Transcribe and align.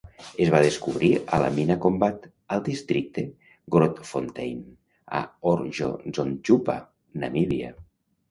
Es 0.43 0.49
va 0.53 0.59
descobrir 0.65 1.09
a 1.35 1.37
la 1.41 1.49
mina 1.57 1.75
Kombat, 1.83 2.23
al 2.55 2.63
districte 2.69 3.23
Grootfontein, 3.75 4.63
a 5.19 5.21
Orjozondjupa, 5.53 6.79
Namíbia. 7.25 7.71